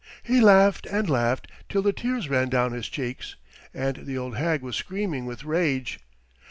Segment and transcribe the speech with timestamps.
[0.23, 3.35] He laughed and laughed till the tears ran down his cheeks,
[3.71, 5.99] and the old hag was screaming with rage.